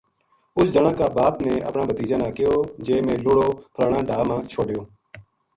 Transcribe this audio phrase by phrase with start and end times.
[0.57, 2.55] اس جنا کا باپ نے اپنا بھتیجا نا کہیو
[2.85, 4.81] جے میں لُڑو پھلاناڈھاراما چھوڈیو